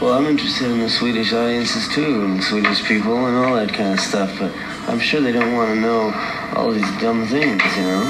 [0.00, 3.94] Well, I'm interested in the Swedish audiences too, and Swedish people and all that kind
[3.94, 4.52] of stuff, but
[4.86, 6.12] I'm sure they don't want to know
[6.54, 8.04] all these dumb things, you know?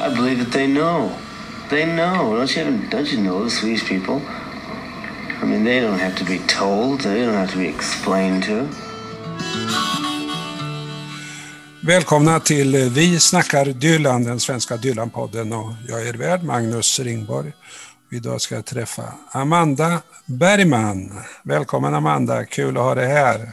[0.00, 1.12] I believe that they know.
[1.68, 2.34] They know.
[2.34, 4.22] Don't you, don't you know the Swedish people?
[5.42, 7.00] I mean, they don't have to be told.
[7.00, 8.68] They don't have to be explained to.
[11.80, 17.52] Välkomna till eh, Vi snackar Dylan, den svenska Dylan-podden och jag är värd Magnus Ringborg.
[18.14, 21.20] Idag ska jag träffa Amanda Bergman.
[21.42, 23.52] Välkommen Amanda, kul att ha dig här.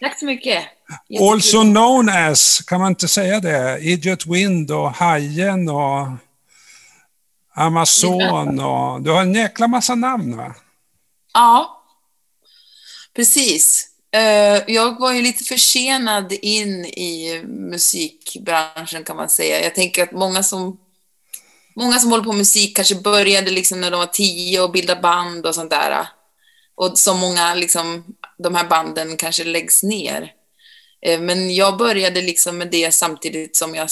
[0.00, 0.64] Tack så mycket.
[1.08, 1.32] Jättekul.
[1.32, 6.08] Also known as, kan man inte säga det, Idiot Wind och Hajen och
[7.54, 10.54] Amazon och du har en jäkla massa namn va?
[11.34, 11.82] Ja,
[13.16, 13.88] precis.
[14.12, 19.62] Eh, jag var ju lite försenad in i musikbranschen kan man säga.
[19.62, 20.78] Jag tänker att många som,
[21.76, 25.00] många som håller på med musik kanske började liksom när de var tio och bildade
[25.00, 26.08] band och sånt där.
[26.74, 28.04] Och så många, liksom,
[28.38, 30.32] de här banden kanske läggs ner.
[31.06, 33.88] Eh, men jag började liksom med det samtidigt som jag,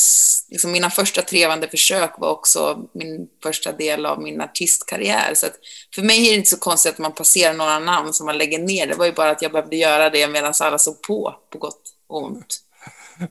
[0.48, 5.32] liksom mina första trevande försök var också min första del av min artistkarriär.
[5.34, 5.46] Så
[5.94, 8.58] för mig är det inte så konstigt att man passerar några namn som man lägger
[8.58, 8.86] ner.
[8.86, 11.82] Det var ju bara att jag behövde göra det medan alla såg på, på gott
[12.08, 12.60] och ont.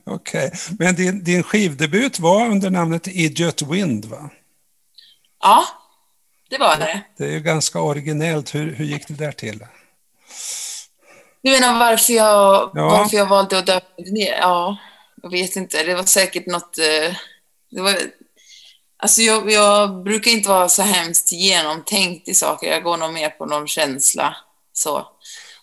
[0.06, 0.76] Okej, okay.
[0.78, 4.30] men din, din skivdebut var under namnet Idiot Wind va?
[5.40, 5.64] Ja,
[6.50, 7.02] det var det.
[7.16, 8.54] Det är ju ganska originellt.
[8.54, 9.66] Hur, hur gick det där till?
[11.42, 12.88] Du menar varför jag, ja.
[12.88, 14.38] varför jag valde att döpa ner?
[14.40, 14.76] Ja,
[15.22, 15.82] jag vet inte.
[15.82, 16.78] Det var säkert något...
[16.78, 17.16] Eh,
[17.70, 17.96] det var,
[18.96, 22.70] alltså jag, jag, brukar inte vara så hemskt genomtänkt i saker.
[22.70, 24.36] Jag går nog mer på någon känsla.
[24.72, 25.08] Så.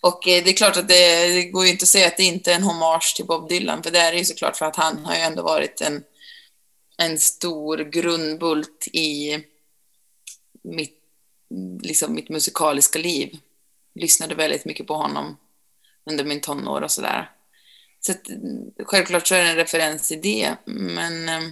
[0.00, 2.24] Och eh, det är klart att det, det går ju inte att säga att det
[2.24, 4.76] inte är en hommage till Bob Dylan, för det är det ju såklart för att
[4.76, 6.02] han har ju ändå varit en,
[6.98, 9.38] en stor grundbult i
[10.76, 10.98] mitt,
[11.82, 13.38] liksom mitt musikaliska liv.
[13.94, 15.36] Lyssnade väldigt mycket på honom
[16.10, 17.30] under min tonår och sådär.
[18.00, 18.26] Så att,
[18.84, 21.48] självklart så är det en referens till det, men eh,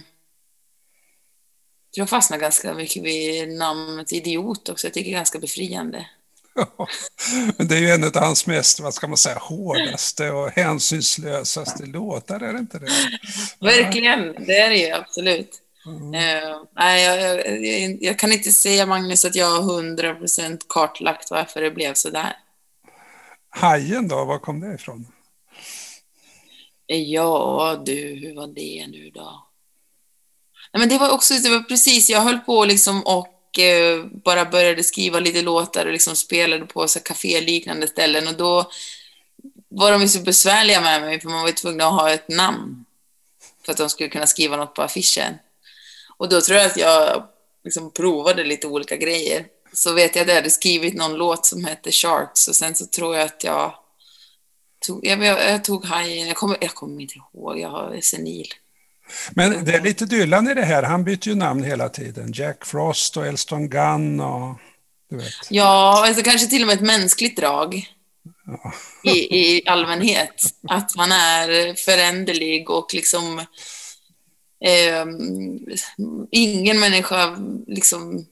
[1.91, 4.87] jag fastnar ganska mycket vid namnet idiot också.
[4.87, 6.09] Jag tycker det är ganska befriande.
[6.55, 6.87] Ja,
[7.57, 11.85] men det är ju en av hans mest, vad ska man säga, hårdaste och hänsynslösaste
[11.85, 12.91] låtar, är det inte det?
[13.59, 15.61] Verkligen, det är det ju absolut.
[15.87, 16.03] Mm.
[16.03, 17.19] Uh, nej, jag,
[17.65, 21.93] jag, jag, kan inte säga, Magnus, att jag har hundra procent kartlagt varför det blev
[21.93, 22.33] så där.
[23.49, 25.07] Hajen då, var kom det ifrån?
[26.87, 29.47] Ja du, hur var det nu då?
[30.73, 34.45] Nej, men det var också, det var precis, jag höll på liksom och eh, bara
[34.45, 38.71] började skriva lite låtar och liksom spelade på så kaféliknande ställen och då
[39.69, 42.29] var de ju så besvärliga med mig för man var ju tvungen att ha ett
[42.29, 42.85] namn
[43.65, 45.33] för att de skulle kunna skriva något på affischen.
[46.17, 47.23] Och då tror jag att jag
[47.63, 51.65] liksom provade lite olika grejer så vet jag att jag hade skrivit någon låt som
[51.65, 53.73] hette Sharks och sen så tror jag att jag
[54.85, 58.47] tog, jag, jag tog hajen, jag kommer, jag kommer inte ihåg, jag är senil.
[59.31, 62.31] Men det är lite Dylan i det här, han byter ju namn hela tiden.
[62.35, 64.57] Jack Frost och Elston Gunn och
[65.09, 65.33] du vet.
[65.49, 67.87] Ja, alltså kanske till och med ett mänskligt drag.
[68.45, 68.73] Ja.
[69.11, 70.43] I, I allmänhet.
[70.69, 73.45] Att man är föränderlig och liksom
[74.61, 75.05] eh,
[76.31, 77.37] ingen människa
[77.67, 78.25] liksom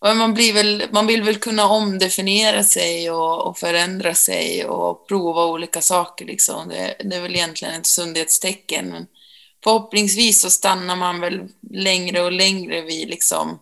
[0.00, 5.46] man, blir väl, man vill väl kunna omdefiniera sig och, och förändra sig och prova
[5.46, 6.24] olika saker.
[6.24, 6.68] Liksom.
[6.68, 8.88] Det, det, är väl egentligen ett sundhetstecken.
[8.88, 9.06] Men
[9.64, 13.58] förhoppningsvis så stannar man väl längre och längre vid liksom,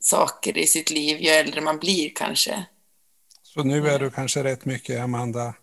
[0.00, 2.64] saker i sitt liv ju äldre man blir kanske.
[3.42, 5.54] Så nu är du kanske rätt mycket Amanda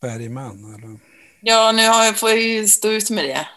[0.00, 0.74] Bergman?
[0.74, 0.98] Eller?
[1.40, 3.48] Ja, nu har jag, får jag ju stå ut med det.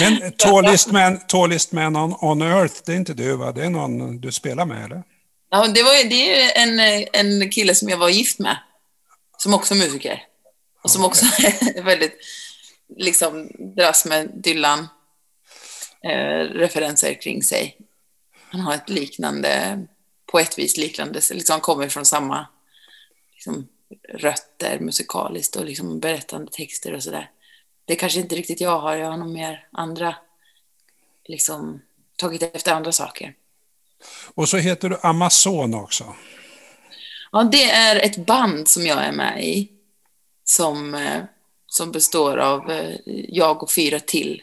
[0.00, 3.52] Men Tallest Man, tallest man on, on, Earth, det är inte du va?
[3.52, 5.02] Det är någon du spelar med eller?
[5.50, 6.80] Ja, det, var, det är en,
[7.12, 8.56] en kille som jag var gift med.
[9.38, 10.22] Som också är musiker.
[10.82, 12.18] Och som också är väldigt,
[12.96, 14.88] liksom, dras med Dylan
[16.04, 17.76] eh, referenser kring sig.
[18.50, 19.80] Han har ett liknande,
[20.32, 22.46] på ett vis liknande, liksom kommer från samma
[23.34, 23.68] liksom,
[24.08, 27.30] rötter musikaliskt och liksom berättande texter och sådär
[27.90, 28.96] det kanske inte riktigt jag har.
[28.96, 30.14] Jag har nog mer andra,
[31.24, 31.82] liksom
[32.16, 33.34] tagit efter andra saker.
[34.34, 36.14] Och så heter du Amazon också.
[37.32, 39.68] Ja, det är ett band som jag är med i.
[40.44, 41.22] Som, eh,
[41.66, 42.96] som består av eh,
[43.28, 44.42] jag och fyra till.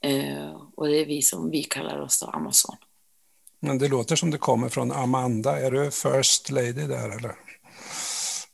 [0.00, 2.76] Eh, och det är vi som vi kallar oss då Amazon.
[3.60, 5.60] Men det låter som det kommer från Amanda.
[5.60, 7.34] Är du first lady där eller?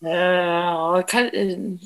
[0.01, 1.79] Ja, Den,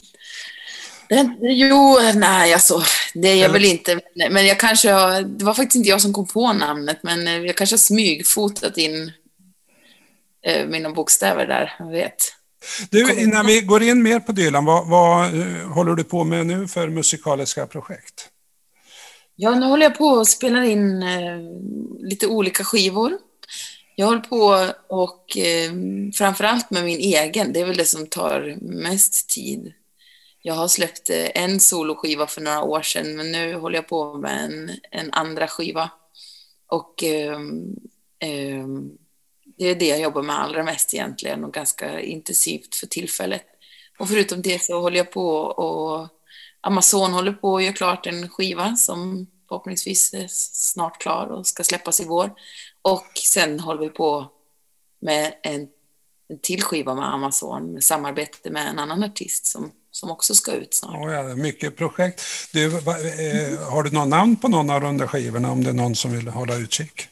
[1.41, 2.83] jo, nej alltså,
[3.15, 4.01] det är jag väl inte.
[4.31, 7.39] Men jag kanske har, det var faktiskt inte jag som kom på namnet, men eh,
[7.39, 9.13] jag kanske har smygfotat in
[10.47, 12.33] eh, mina bokstäver där, jag vet.
[12.91, 16.47] Du, innan vi går in mer på Dylan, vad, vad uh, håller du på med
[16.47, 18.29] nu för musikaliska projekt?
[19.37, 21.41] Ja, nu håller jag på och spelar in uh,
[22.01, 23.13] lite olika skivor.
[23.95, 25.73] Jag håller på och eh,
[26.15, 29.73] framförallt med min egen, det är väl det som tar mest tid.
[30.43, 34.15] Jag har släppt eh, en soloskiva för några år sedan, men nu håller jag på
[34.15, 35.91] med en, en andra skiva.
[36.67, 37.41] Och eh,
[38.19, 38.67] eh,
[39.59, 43.47] det är det jag jobbar med allra mest egentligen och ganska intensivt för tillfället.
[43.99, 46.09] Och förutom det så håller jag på och
[46.61, 51.65] Amazon håller på att göra klart en skiva som förhoppningsvis är snart klar och ska
[51.65, 52.35] släppas i vår.
[52.83, 54.33] Och sen håller vi på
[55.01, 55.69] med en,
[56.29, 60.53] en till skiva med Amazon, med samarbete med en annan artist som, som också ska
[60.53, 61.05] ut snart.
[61.05, 62.23] Oh ja, mycket projekt.
[62.53, 65.75] Du, eh, har du något namn på någon av de där skivorna om det är
[65.75, 67.09] någon som vill hålla utkik?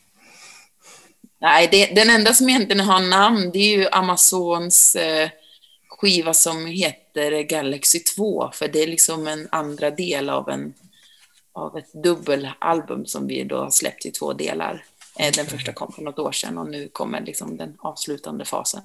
[1.40, 5.30] Nej, det, den enda som egentligen har namn det är ju Amazons eh,
[5.88, 10.74] skiva som heter Galaxy 2, för det är liksom en andra del av, en,
[11.52, 14.84] av ett dubbelalbum som vi då har släppt i två delar.
[15.18, 18.82] Eh, den första kom för något år sedan och nu kommer liksom den avslutande fasen.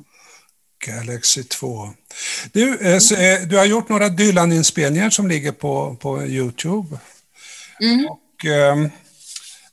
[0.86, 1.90] Galaxy 2.
[2.52, 6.98] Du, eh, du har gjort några Dylan-inspelningar som ligger på, på Youtube.
[7.82, 8.08] Mm.
[8.08, 8.90] Och, ehm,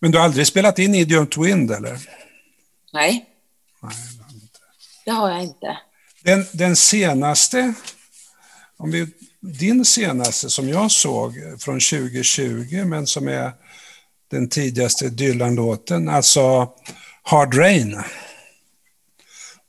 [0.00, 1.98] men du har aldrig spelat in Idiom Wind, eller?
[2.92, 3.26] Nej.
[3.82, 3.92] Nej
[5.04, 5.78] det har jag inte.
[6.22, 7.74] Den, den senaste,
[8.76, 9.06] om vi,
[9.40, 13.52] din senaste som jag såg från 2020, men som är
[14.30, 16.68] den tidigaste Dylan-låten, alltså
[17.22, 18.02] Hard Rain.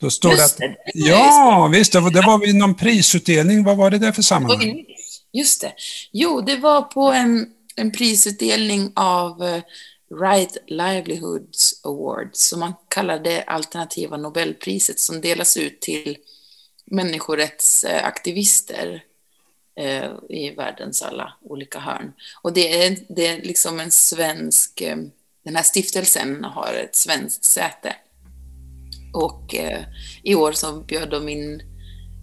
[0.03, 0.65] Då står Just det.
[0.65, 3.63] Att, ja, visst, det var, det var vid någon prisutdelning.
[3.63, 4.85] Vad var det där för sammanhang?
[5.33, 5.73] Just det.
[6.11, 9.61] Jo, det var på en, en prisutdelning av uh,
[10.21, 16.17] Right Livelihoods Awards, som man kallar det alternativa Nobelpriset, som delas ut till
[16.85, 19.03] människorättsaktivister
[19.75, 22.13] Eh, i världens alla olika hörn.
[22.41, 24.97] Och det är, det är liksom en svensk, eh,
[25.43, 27.95] den här stiftelsen har ett svenskt säte.
[29.13, 29.81] Och eh,
[30.23, 31.61] i år så bjöd de in,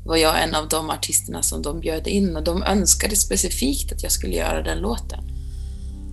[0.05, 4.03] var jag en av de artisterna som de bjöd in och de önskade specifikt att
[4.03, 5.25] jag skulle göra den låten.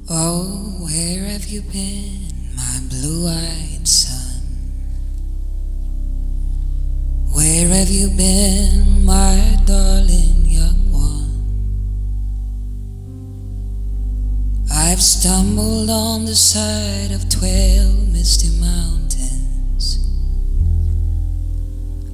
[0.10, 4.14] Oh, where have you been, my blue-eyed son?
[7.36, 11.28] Where have you been, my darling young one?
[14.72, 19.07] I've stumbled on the side of twelve misty mountains.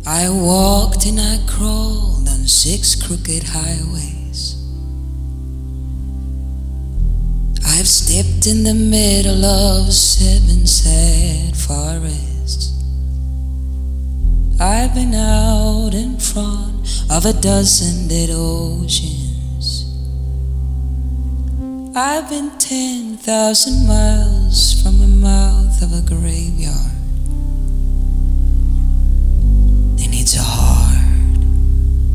[0.06, 4.58] I walked and I crawled on six crooked highways.
[7.66, 12.74] I've stepped in the middle of seven sad forests.
[14.60, 19.90] I've been out in front of a dozen dead oceans.
[21.96, 27.03] I've been 10,000 miles from the mouth of a graveyard.
[30.24, 31.44] It's a hard,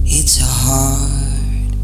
[0.06, 1.76] it's a hard,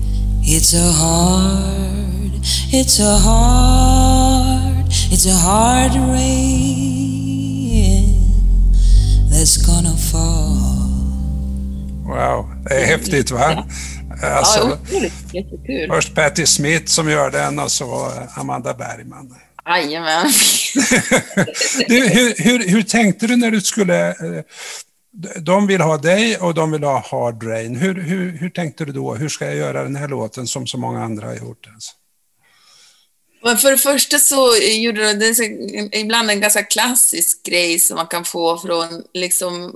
[0.42, 2.32] it's a hard,
[2.72, 7.04] it's a hard, it's a hard rain
[9.28, 10.88] that's gonna fall.
[12.06, 13.66] Wow, det är häftigt va?
[14.22, 15.34] Alltså, ja, otroligt.
[15.34, 15.88] Jättekul.
[15.90, 19.34] Först Patti Smith som gör den och så Amanda Bergman.
[19.66, 20.26] Jajamän.
[21.88, 24.14] hur, hur, hur tänkte du när du skulle...
[25.40, 27.76] De vill ha dig och de vill ha Hard Rain.
[27.76, 29.14] Hur, hur, hur tänkte du då?
[29.14, 31.66] Hur ska jag göra den här låten som så många andra har gjort?
[33.42, 38.06] Men för det första så gjorde de det ibland en ganska klassisk grej som man
[38.06, 39.72] kan få från liksom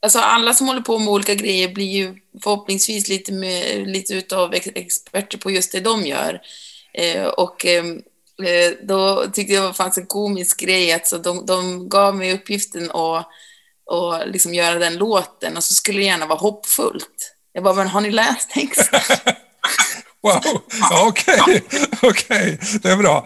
[0.00, 4.54] Alltså alla som håller på med olika grejer blir ju förhoppningsvis lite, mer, lite utav
[4.54, 6.40] experter på just det de gör.
[6.94, 8.02] Eh, och ehm,
[8.42, 12.90] eh, då tyckte jag det fanns en komisk grej, alltså de, de gav mig uppgiften
[12.90, 13.28] att
[13.88, 17.34] och liksom göra den låten och så skulle det gärna vara hoppfullt.
[17.52, 19.00] Jag bara, men har ni läst texten?
[20.22, 20.40] wow,
[21.06, 21.62] okej, okej,
[22.02, 22.10] okay.
[22.10, 22.58] okay.
[22.82, 23.24] det är bra.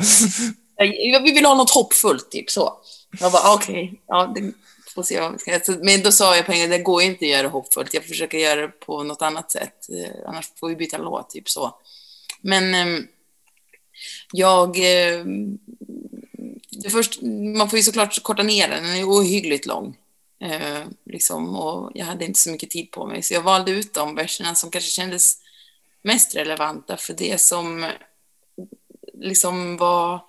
[1.23, 2.73] Vi vill ha något hoppfullt, typ så.
[3.21, 3.99] Jag bara, okej, okay.
[4.07, 4.35] ja,
[4.95, 7.25] får se vad vi ska alltså, Men då sa jag på en det går inte
[7.25, 7.95] att göra hoppfullt.
[7.95, 9.89] Jag försöker göra det på något annat sätt.
[9.89, 11.75] Eh, annars får vi byta låt, typ så.
[12.41, 13.05] Men eh,
[14.33, 14.79] jag...
[14.79, 15.25] Eh,
[16.91, 17.23] först,
[17.57, 18.85] man får ju såklart korta ner den.
[18.85, 19.97] Den är ohyggligt lång.
[20.43, 23.23] Eh, liksom, och jag hade inte så mycket tid på mig.
[23.23, 25.39] Så jag valde ut de verserna som kanske kändes
[26.03, 27.91] mest relevanta för det som
[29.15, 30.21] liksom var,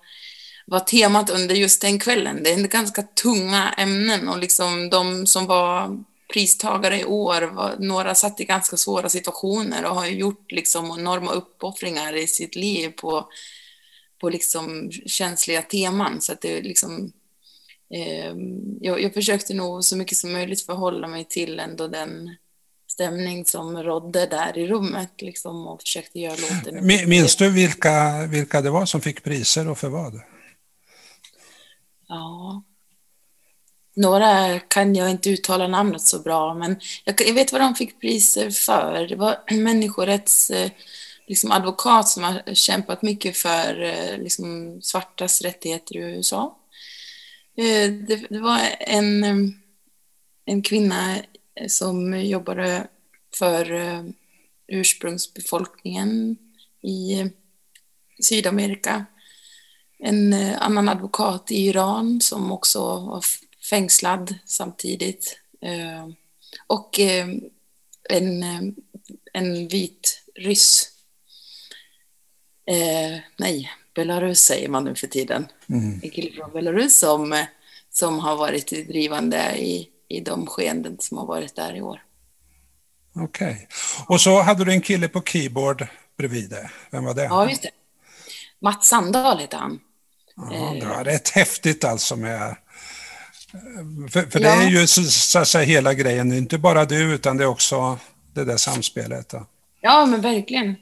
[0.66, 2.42] var temat under just den kvällen.
[2.42, 8.14] Det är ganska tunga ämnen och liksom de som var pristagare i år, var, några
[8.14, 13.28] satt i ganska svåra situationer och har gjort liksom enorma uppoffringar i sitt liv på,
[14.20, 16.20] på liksom känsliga teman.
[16.20, 17.12] Så att det liksom,
[18.80, 22.36] jag, jag försökte nog så mycket som möjligt förhålla mig till ändå den
[22.94, 26.86] stämning som rådde där i rummet liksom, och försökte göra låten.
[26.86, 30.20] Minns du vilka, vilka det var som fick priser och för vad?
[32.08, 32.62] Ja,
[33.96, 38.50] några kan jag inte uttala namnet så bra, men jag, vet vad de fick priser
[38.50, 39.06] för.
[39.08, 40.70] Det var en människorätts eh,
[41.26, 46.56] liksom, advokat som har kämpat mycket för eh, liksom, svartas rättigheter i USA.
[47.56, 49.36] Eh, det, det var en, eh,
[50.44, 52.86] en kvinna eh, som jobbade
[53.38, 54.04] för
[54.66, 56.36] ursprungsbefolkningen
[56.82, 57.30] i
[58.20, 59.06] Sydamerika.
[59.98, 63.24] En annan advokat i Iran som också var
[63.70, 65.40] fängslad samtidigt.
[66.66, 66.98] Och
[68.10, 68.42] en,
[69.32, 70.90] en vit ryss.
[73.36, 75.46] nej, Belarus säger man nu för tiden.
[75.68, 76.00] Mm.
[76.02, 77.44] En kille från Belarus som,
[77.90, 82.02] som har varit drivande i, i de skeenden som har varit där i år.
[83.16, 83.52] Okej.
[83.52, 83.66] Okay.
[84.06, 85.86] Och så hade du en kille på keyboard
[86.18, 86.70] bredvid dig.
[86.90, 87.24] Vem var det?
[87.24, 87.70] Ja, just det.
[88.60, 89.80] Mats Sandahl heter han.
[90.36, 92.56] Ja, det var rätt häftigt alltså med
[94.10, 94.56] för, för ja.
[94.56, 97.48] det är ju så, så att säga hela grejen, inte bara du utan det är
[97.48, 97.98] också
[98.32, 99.28] det där samspelet.
[99.28, 99.46] Då.
[99.86, 100.76] Ja, men verkligen.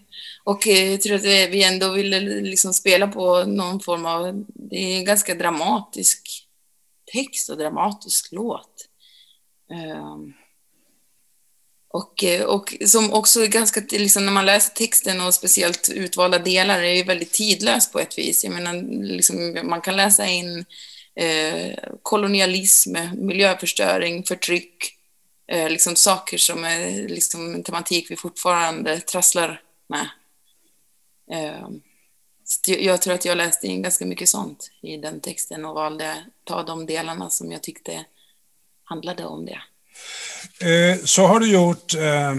[0.44, 4.44] Och eh, jag tror att eh, vi ändå ville liksom spela på någon form av,
[4.48, 6.48] det är en ganska dramatisk
[7.12, 8.88] text och dramatisk låt.
[9.72, 10.32] Ehm,
[11.88, 16.38] och, eh, och som också är ganska, liksom när man läser texten och speciellt utvalda
[16.38, 18.44] delar, är ju väldigt tidlös på ett vis.
[18.44, 20.64] Jag menar, liksom, man kan läsa in
[21.16, 25.01] eh, kolonialism, miljöförstöring, förtryck,
[25.52, 30.08] eh, liksom saker som är liksom en tematik vi fortfarande trasslar med.
[31.32, 31.68] Eh,
[32.66, 36.18] jag tror att jag läste in ganska mycket sånt i den texten och valde att
[36.44, 38.04] ta de delarna som jag tyckte
[38.84, 39.60] handlade om det.
[40.66, 42.34] Eh, så har du gjort eh,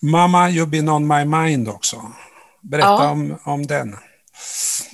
[0.00, 2.12] Mama, you've been on my mind också.
[2.60, 3.10] Berätta ja.
[3.10, 3.96] om, om den.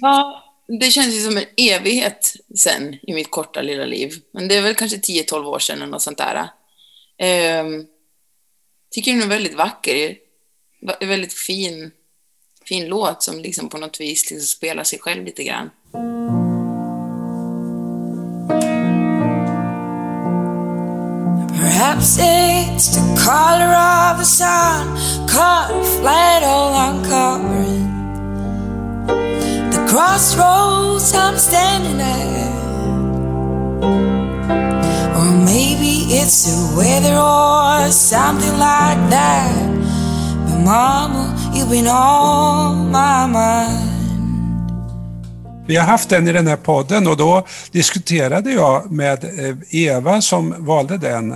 [0.00, 0.45] Ja,
[0.81, 4.12] det känns ju som en evighet sen i mitt korta lilla liv.
[4.33, 6.49] Men det är väl kanske 10-12 år sedan eller något sånt där.
[7.18, 7.64] Eh,
[8.90, 10.16] tycker den är väldigt vacker.
[11.00, 11.90] Väldigt fin,
[12.64, 15.70] fin låt som liksom på något vis liksom spelar sig själv lite grann.
[21.58, 24.96] Perhaps it's the color of the sun
[25.28, 27.98] Caught flat all uncovering
[29.88, 32.48] crossroads I'm standing at.
[36.11, 39.53] It's the weather or something like that.
[40.47, 43.88] But mama, you've been on my mind.
[45.67, 50.21] Vi har haft den i den här podden och då diskuterade jag med eh, Eva
[50.21, 51.35] som valde den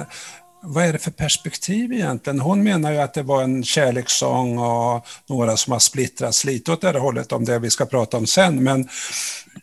[0.63, 2.41] vad är det för perspektiv egentligen?
[2.41, 6.81] Hon menar ju att det var en kärlekssång och några som har splittrats lite åt
[6.81, 8.65] det här hållet, om det vi ska prata om sen.
[8.65, 8.89] Men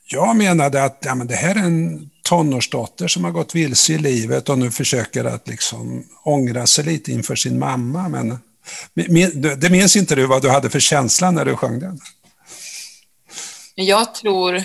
[0.05, 3.97] jag menade att ja, men det här är en tonårsdotter som har gått vilse i
[3.97, 8.09] livet och nu försöker att liksom ångra sig lite inför sin mamma.
[8.09, 8.37] Men
[9.57, 11.99] det minns inte du vad du hade för känsla när du sjöng den?
[13.75, 14.63] Jag tror,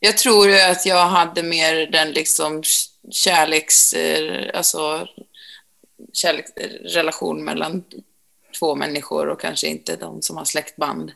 [0.00, 2.62] jag tror att jag hade mer den liksom
[3.10, 5.06] kärleks, eh, alltså,
[6.12, 7.84] kärleksrelation mellan
[8.58, 11.12] två människor och kanske inte de som har släktband.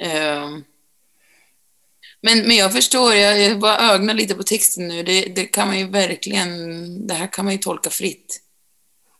[0.00, 0.64] Ehm,
[2.22, 5.02] men, men jag förstår, jag, jag bara ögnar lite på texten nu.
[5.02, 8.40] Det, det, kan man ju verkligen, det här kan man ju tolka fritt.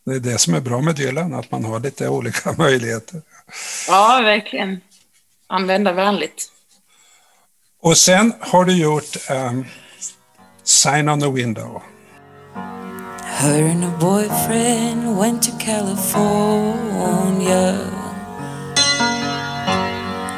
[0.06, 3.22] Det är det som är bra med Dylan, att man har lite olika möjligheter.
[3.88, 4.80] Ja, verkligen.
[5.46, 6.48] Användarvänligt.
[7.80, 9.66] Och sen har du gjort um,
[10.64, 11.82] Sign on the Window.
[13.24, 16.12] Her and her boyfriend went to California.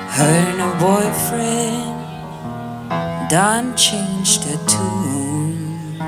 [0.09, 1.94] Her and her boyfriend
[3.35, 5.99] done changed her tune.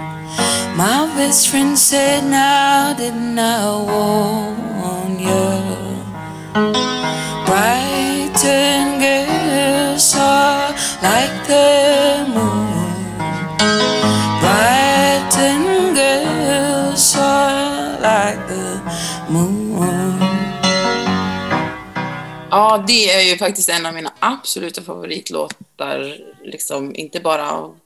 [0.77, 5.49] My best friend said, Now didn't I warn you?
[7.47, 10.71] Brighton girls are
[11.03, 12.66] like the moon.
[22.51, 26.17] Ja, det är ju faktiskt en av mina absoluta favoritlåtar.
[26.45, 27.77] Liksom, inte bara av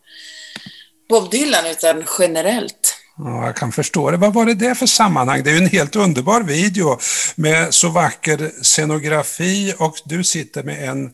[1.08, 2.96] Bob Dylan, utan generellt.
[3.18, 4.16] Ja, jag kan förstå det.
[4.16, 5.42] Vad var det där för sammanhang?
[5.42, 6.98] Det är ju en helt underbar video
[7.36, 11.10] med så vacker scenografi och du sitter med en,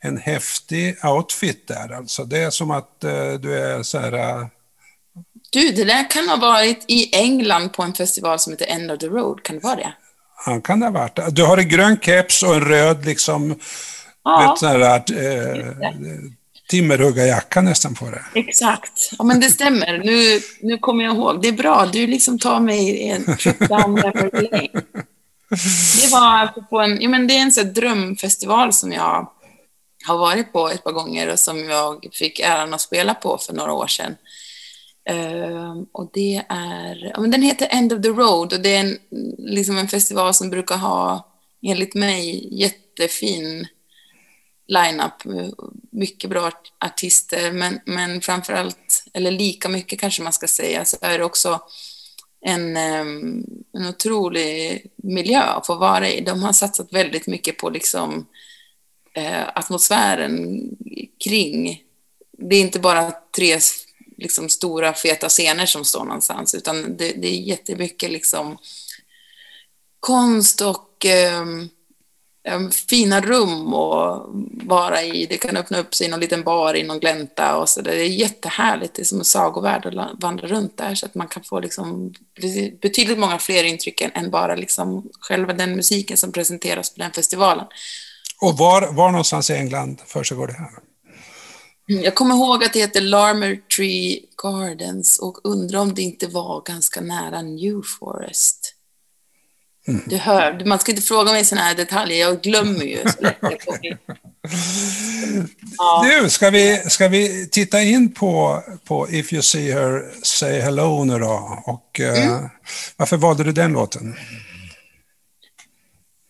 [0.00, 1.92] en häftig outfit där.
[1.96, 4.14] Alltså det är som att uh, du är så här...
[4.14, 4.46] Uh...
[5.50, 8.98] Du, det där kan ha varit i England på en festival som heter End of
[8.98, 9.42] the Road.
[9.42, 9.92] Kan det vara det?
[10.46, 11.18] Ja, kan det ha varit.
[11.30, 13.58] Du har en grön keps och en röd liksom...
[14.24, 14.50] Ja.
[14.50, 15.74] Vet, sån här, uh,
[16.68, 18.24] timmerhuggarjacka nästan på det.
[18.34, 19.10] Exakt.
[19.18, 19.98] Ja, men det stämmer.
[19.98, 21.42] Nu, nu kommer jag ihåg.
[21.42, 21.86] Det är bra.
[21.92, 24.68] Du liksom tar mig en trip down memory lane.
[26.00, 29.30] Det var på en, ja, men det är en sån drömfestival som jag
[30.06, 33.52] har varit på ett par gånger och som jag fick äran att spela på för
[33.52, 34.16] några år sedan.
[35.10, 38.80] Uh, och det är, ja, men den heter End of the Road och det är
[38.80, 38.98] en,
[39.38, 41.28] liksom en festival som brukar ha,
[41.62, 43.66] enligt mig, jättefin
[44.68, 45.46] line-up.
[45.90, 46.50] Mycket bra
[46.84, 51.24] artister, men, men framför allt, eller lika mycket kanske man ska säga, så är det
[51.24, 51.60] också
[52.40, 56.20] en, ehm, en otrolig miljö att få vara i.
[56.20, 58.26] De har satsat väldigt mycket på liksom,
[59.14, 60.60] eh, atmosfären
[61.24, 61.82] kring.
[62.38, 63.58] Det är inte bara tre
[64.18, 68.58] liksom, stora feta scener som står någonstans, utan det, det är jättemycket liksom,
[70.00, 71.44] konst och eh,
[72.88, 74.26] fina rum att
[74.66, 75.26] vara i.
[75.26, 77.80] Det kan öppna upp sig i någon liten bar i någon glänta och så.
[77.80, 77.90] där.
[77.90, 78.94] Det är jättehärligt.
[78.94, 82.14] Det är som en sagovärld att vandra runt där så att man kan få liksom
[82.82, 87.66] betydligt många fler intryck än bara liksom själva den musiken som presenteras på den festivalen.
[88.40, 90.87] Och var, var någonstans i England försiggår det här?
[91.90, 96.62] Jag kommer ihåg att det heter Larmer Tree Gardens och undrar om det inte var
[96.62, 98.74] ganska nära New Forest.
[100.06, 103.04] Du hör, man ska inte fråga mig sådana här detaljer, jag glömmer ju.
[105.78, 106.06] Ja.
[106.22, 111.04] Du, ska vi, ska vi titta in på, på If You See Her Say Hello
[111.04, 111.62] nu då?
[111.66, 112.34] Och, eh, mm.
[112.34, 112.50] uh,
[112.96, 114.14] varför valde du den låten?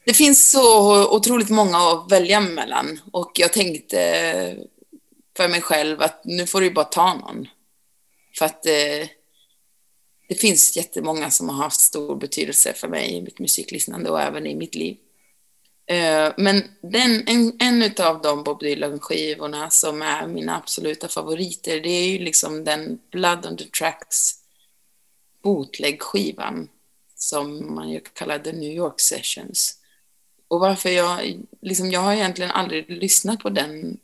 [0.07, 3.99] Det finns så otroligt många att välja mellan och jag tänkte
[5.39, 7.49] för mig själv att nu får du bara ta någon.
[8.39, 9.09] För att eh,
[10.29, 14.47] det finns jättemånga som har haft stor betydelse för mig i mitt musiklyssnande och även
[14.47, 14.97] i mitt liv.
[15.87, 21.91] Eh, men den, en, en av de Bob Dylan-skivorna som är mina absoluta favoriter, det
[21.91, 24.35] är ju liksom den Blood on the Tracks
[25.43, 26.69] bootleg-skivan
[27.15, 29.79] som man ju kallar The New York Sessions.
[30.49, 33.99] Och varför jag, liksom jag har egentligen aldrig lyssnat på den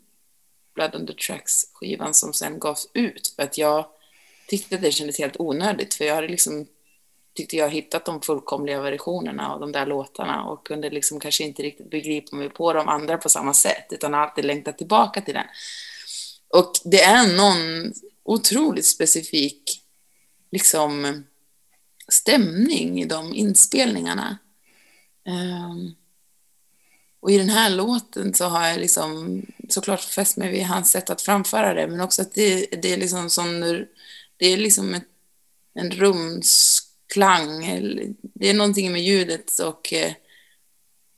[0.74, 3.86] Blood on the Tracks-skivan som sen gavs ut, för att jag
[4.48, 6.66] tyckte att det kändes helt onödigt för jag hade liksom
[7.34, 11.62] tyckte jag hittat de fullkomliga versionerna av de där låtarna och kunde liksom kanske inte
[11.62, 15.46] riktigt begripa mig på de andra på samma sätt utan alltid längtat tillbaka till den.
[16.48, 19.82] Och det är någon otroligt specifik
[20.50, 21.24] liksom
[22.08, 24.38] stämning i de inspelningarna.
[25.26, 25.94] Um,
[27.20, 29.42] och i den här låten så har jag liksom
[29.74, 32.96] såklart fäst mig vid hans sätt att framföra det men också att det, det är
[32.96, 33.60] liksom sån
[34.36, 35.08] det är liksom ett,
[35.74, 37.60] en rumsklang.
[38.22, 40.12] Det är någonting med ljudet och eh,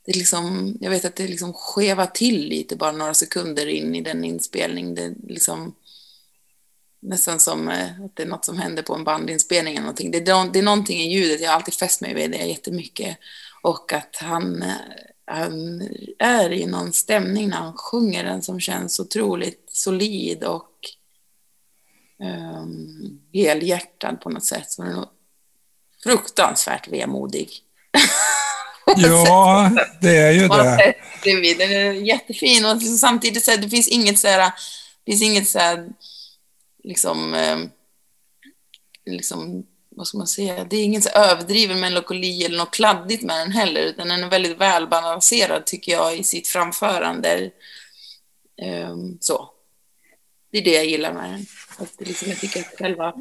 [0.05, 3.95] det är liksom, jag vet att det liksom skevar till lite bara några sekunder in
[3.95, 4.95] i den inspelning.
[4.95, 5.75] Det är liksom
[6.99, 10.11] nästan som eh, att det är något som händer på en bandinspelning eller någonting.
[10.11, 13.17] Det är, det är någonting i ljudet, jag har alltid fäst mig vid det jättemycket.
[13.61, 14.75] Och att han, eh,
[15.27, 15.81] han
[16.19, 20.71] är i någon stämning när han sjunger den som känns otroligt solid och
[22.19, 24.71] um, helhjärtad på något sätt.
[24.71, 25.05] Så den är
[26.03, 27.49] fruktansvärt vemodig.
[28.97, 30.95] ja, det är ju det.
[31.57, 34.51] Den är jättefin och samtidigt så det finns inget så här,
[35.03, 35.89] det finns inget så här,
[36.83, 37.69] liksom, ehm,
[39.05, 39.65] liksom,
[39.97, 43.51] vad ska man säga, det är ingen så överdriven melankoli eller något kladdigt med den
[43.51, 47.51] heller, utan den är väldigt välbalanserad tycker jag i sitt framförande.
[48.61, 49.49] Um, så.
[50.51, 51.45] Det är det jag gillar med den.
[51.77, 53.13] Att liksom, jag tycker att själva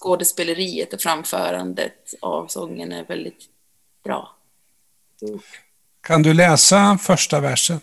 [0.00, 3.44] skådespeleriet och framförandet av sången är väldigt
[4.04, 4.36] bra.
[6.00, 7.80] Kan du läsa första versen?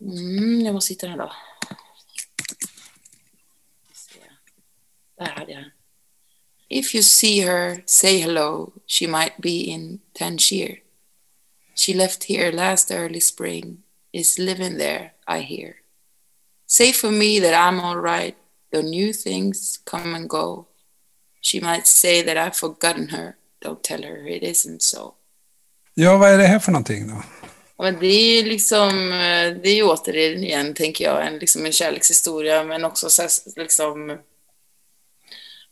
[0.00, 1.32] Mm, jag måste hitta den då.
[5.18, 5.70] Där hade jag den.
[6.68, 8.72] If you see her, say hello.
[8.86, 10.78] She might be in Tangier.
[11.74, 13.82] She left here last early spring.
[14.12, 15.82] Is living there, I hear.
[16.66, 18.36] Say for me that I'm all right
[18.72, 20.66] though new things come and go.
[21.40, 23.36] She might say that I've forgotten her.
[23.60, 25.14] Don't tell her it isn't so.
[25.94, 27.22] Ja, vad är det här för någonting då?
[27.78, 32.64] Men det är liksom, eh, det är ju återigen, tänker jag, en, liksom en kärlekshistoria,
[32.64, 34.18] men också så liksom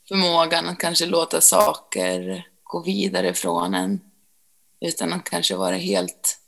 [0.08, 4.00] förmågan att kanske låta saker gå vidare från en
[4.80, 6.38] utan att kanske vara helt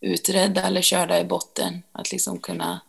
[0.00, 1.82] utredda eller körda i botten.
[1.92, 2.80] Att liksom kunna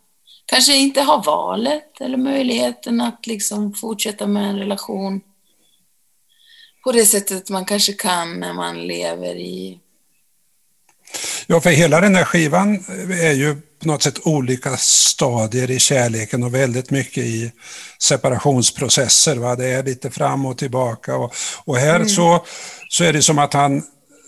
[0.46, 5.22] kanske inte ha valet eller möjligheten att liksom fortsätta med en relation
[6.84, 9.80] på det sättet man kanske kan när man lever i...
[11.48, 12.86] Ja, för hela den här skivan
[13.22, 17.52] är ju på något sätt olika stadier i kärleken och väldigt mycket i
[18.00, 19.36] separationsprocesser.
[19.36, 19.56] Va?
[19.56, 21.34] Det är lite fram och tillbaka och,
[21.66, 22.10] och här mm.
[22.10, 22.46] så,
[22.90, 23.84] så är det som att han,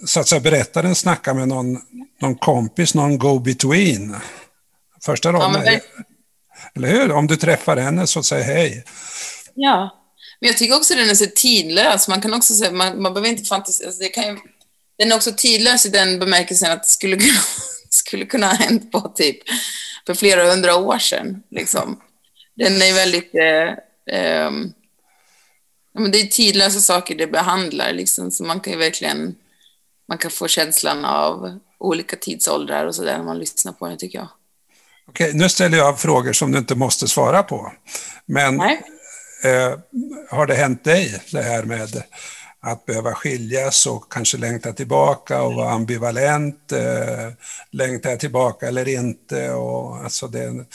[0.06, 1.78] så att säga, berättaren snackar med någon,
[2.22, 4.16] någon kompis, någon go-between.
[5.06, 5.80] Första raden ja,
[6.76, 7.12] eller hur?
[7.12, 8.84] Om du träffar henne så säg hej.
[9.56, 9.96] Ja,
[10.42, 12.08] men jag tycker också den är så tidlös.
[12.08, 13.88] Man kan också säga, man, man behöver inte fantisera.
[13.88, 14.38] Alltså det kan ju,
[15.00, 17.40] den är också tidlös i den bemärkelsen att det skulle kunna,
[17.90, 19.38] skulle kunna ha hänt på typ
[20.06, 21.44] för flera hundra år sedan.
[21.52, 22.02] Liksom.
[22.56, 23.36] Den är väldigt...
[23.36, 24.52] Eh, eh,
[25.94, 29.36] men det är tidlösa saker det behandlar, liksom, så man kan ju verkligen
[30.08, 34.18] man kan få känslan av olika tidsåldrar och sådär när man lyssnar på den, tycker
[34.18, 34.28] jag.
[35.08, 37.72] Okej, nu ställer jag frågor som du inte måste svara på.
[38.26, 39.80] Men eh,
[40.30, 42.04] har det hänt dig, det här med
[42.62, 46.72] att behöva skiljas och kanske längta tillbaka och vara ambivalent?
[46.72, 47.32] Eh,
[47.72, 49.52] längtar jag tillbaka eller inte?
[49.52, 50.66] Och, alltså det,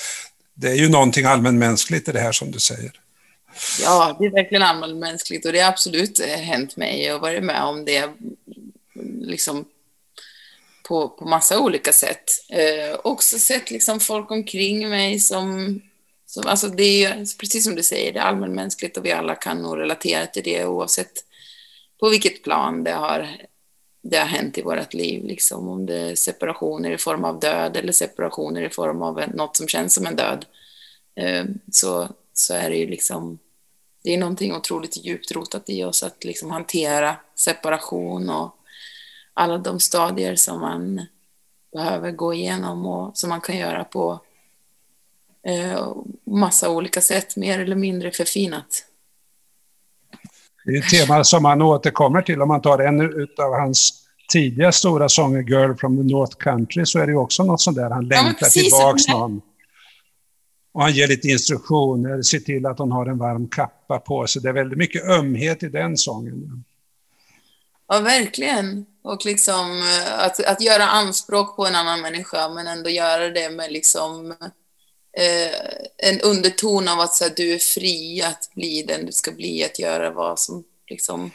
[0.54, 2.92] det är ju någonting allmänmänskligt i det här som du säger.
[3.82, 7.62] Ja, det är verkligen allmänmänskligt och det har absolut eh, hänt mig och varit med
[7.62, 8.10] om det
[9.20, 9.64] liksom
[10.88, 12.24] på, på massa olika sätt.
[12.48, 15.80] Eh, också sett liksom folk omkring mig som,
[16.26, 19.62] som alltså det är precis som du säger, det är allmänmänskligt och vi alla kan
[19.62, 21.12] nog relatera till det oavsett
[22.00, 23.28] på vilket plan det har,
[24.02, 27.76] det har hänt i vårt liv, liksom om det är separationer i form av död
[27.76, 30.46] eller separationer i form av något som känns som en död,
[31.14, 33.38] ehm, så, så är det ju liksom
[34.04, 38.56] det är någonting otroligt djupt rotat i oss att liksom hantera separation och
[39.34, 41.06] alla de stadier som man
[41.72, 44.20] behöver gå igenom och som man kan göra på
[45.42, 48.86] eh, massa olika sätt, mer eller mindre förfinat.
[50.64, 52.42] Det är ett tema som han återkommer till.
[52.42, 53.00] Om man tar en
[53.38, 57.60] av hans tidiga stora sånger, Girl from the North Country, så är det också något
[57.60, 57.90] sånt där.
[57.90, 59.40] Han längtar ja, tillbaks någon.
[60.74, 64.42] Och han ger lite instruktioner, ser till att hon har en varm kappa på sig.
[64.42, 66.64] Det är väldigt mycket ömhet i den sången.
[67.88, 68.86] Ja, verkligen.
[69.02, 73.50] Och liksom eh, att, att göra anspråk på en annan människa, men ändå göra det
[73.50, 74.34] med liksom
[75.16, 79.30] eh, en underton av att så här, du är fri att bli den du ska
[79.32, 81.30] bli, att göra vad som, liksom,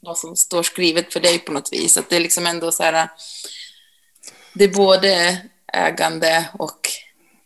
[0.00, 1.96] vad som står skrivet för dig på något vis.
[1.96, 3.08] Att det är liksom ändå så här,
[4.54, 6.88] det är både ägande och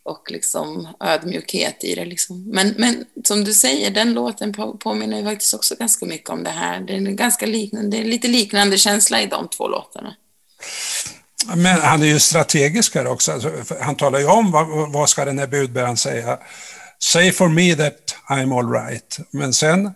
[0.05, 2.05] och liksom ödmjukhet i det.
[2.05, 2.45] Liksom.
[2.51, 6.51] Men, men som du säger, den låten påminner ju faktiskt också ganska mycket om det
[6.51, 6.81] här.
[6.81, 10.17] Det är, ganska liknande, det är lite liknande känsla i de två låtarna.
[11.47, 13.33] Men han är ju strategisk här också.
[13.33, 16.39] Alltså, han talar ju om vad, vad ska den här budbäraren säga.
[16.99, 19.19] Say for me that I'm all right.
[19.31, 19.91] Men sen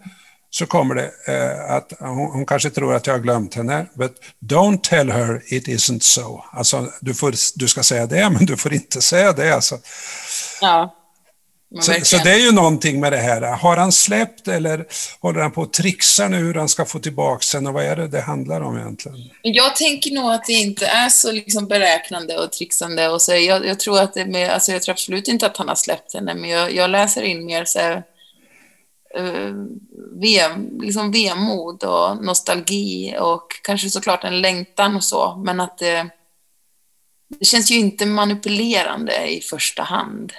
[0.50, 4.12] så kommer det eh, att hon, hon, kanske tror att jag har glömt henne, but
[4.40, 6.42] don't tell her it isn't so.
[6.52, 9.54] Alltså, du, får, du ska säga det, men du får inte säga det.
[9.54, 9.78] Alltså.
[10.60, 10.94] Ja.
[11.74, 13.40] Så, så, det är ju någonting med det här.
[13.40, 14.86] Har han släppt eller
[15.20, 17.96] håller han på att trixa nu hur han ska få tillbaka sen och vad är
[17.96, 19.18] det det handlar om egentligen?
[19.42, 23.32] Jag tänker nog att det inte är så liksom beräknande och trixande och så.
[23.32, 26.14] Jag, jag tror att det med, alltså jag tror absolut inte att han har släppt
[26.14, 28.02] henne, men jag, jag läser in mer så här,
[29.14, 29.52] eh,
[30.20, 36.08] vem, liksom vemod och nostalgi och kanske såklart en längtan och så, men att det,
[37.38, 40.32] det känns ju inte manipulerande i första hand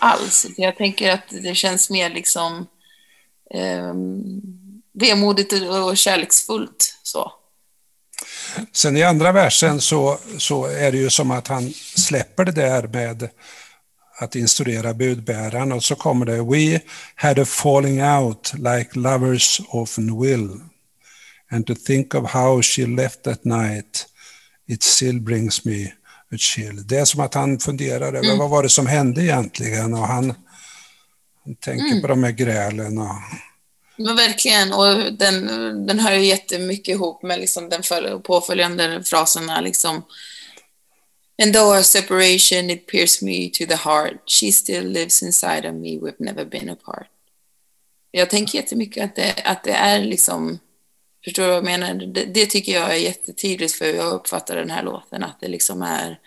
[0.00, 0.46] alls.
[0.56, 2.66] Jag tänker att det känns mer liksom
[3.54, 3.94] eh,
[4.92, 7.32] vemodigt och kärleksfullt så.
[8.72, 12.82] Sen i andra versen så, så är det ju som att han släpper det där
[12.82, 13.28] med
[14.18, 16.80] att instruera budbäraren och så kommer det We
[17.14, 20.50] had a falling out like lovers often will.
[21.50, 24.06] And to think of how she left that night
[24.68, 25.92] it still brings me
[26.32, 26.86] a chill.
[26.86, 28.38] Det är som att han funderar över mm.
[28.38, 30.34] vad var det som hände egentligen och han,
[31.44, 32.00] han tänker mm.
[32.00, 32.98] på de här grälen.
[32.98, 33.14] Och...
[33.96, 35.46] Men verkligen, och den,
[35.86, 37.82] den hör ju jättemycket ihop med liksom den
[38.22, 40.02] påföljande fraserna liksom
[41.42, 44.20] And though our separation, it pierced me to the heart.
[44.26, 45.98] She still lives inside of me.
[45.98, 47.06] We've never been apart.
[48.10, 50.58] Jag tänker jättemycket att det, att det är liksom
[51.24, 51.94] Förstår du vad jag menar?
[51.94, 55.48] Det, det, tycker jag är jättetydligt för hur jag uppfattar den här låten, att det
[55.48, 56.18] liksom är...